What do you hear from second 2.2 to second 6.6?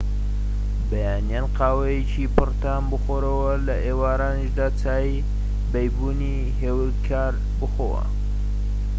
پڕ تام بخۆوە و لە ئێوارانیشدا چای بەیبونی